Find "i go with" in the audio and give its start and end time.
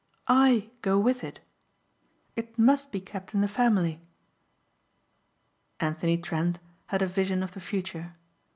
0.27-1.23